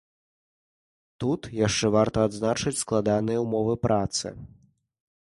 Тут 1.25 1.41
яшчэ 1.67 1.93
варта 1.97 2.25
адзначыць 2.31 2.77
складаныя 2.83 3.39
ўмовы 3.47 3.81
працы. 3.89 4.27